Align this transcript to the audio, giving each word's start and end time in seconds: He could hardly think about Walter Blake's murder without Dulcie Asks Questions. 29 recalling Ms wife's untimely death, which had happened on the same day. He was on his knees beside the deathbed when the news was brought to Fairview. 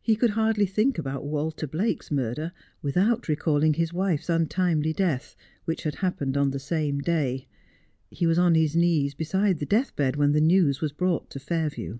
He 0.00 0.14
could 0.14 0.30
hardly 0.38 0.64
think 0.64 0.96
about 0.96 1.24
Walter 1.24 1.66
Blake's 1.66 2.12
murder 2.12 2.52
without 2.82 3.20
Dulcie 3.20 3.32
Asks 3.32 3.42
Questions. 3.42 3.42
29 3.42 3.56
recalling 3.56 3.74
Ms 3.80 3.92
wife's 3.92 4.28
untimely 4.28 4.92
death, 4.92 5.36
which 5.64 5.82
had 5.82 5.94
happened 5.96 6.36
on 6.36 6.52
the 6.52 6.60
same 6.60 7.00
day. 7.00 7.48
He 8.12 8.28
was 8.28 8.38
on 8.38 8.54
his 8.54 8.76
knees 8.76 9.14
beside 9.14 9.58
the 9.58 9.66
deathbed 9.66 10.14
when 10.14 10.30
the 10.30 10.40
news 10.40 10.80
was 10.80 10.92
brought 10.92 11.30
to 11.30 11.40
Fairview. 11.40 11.98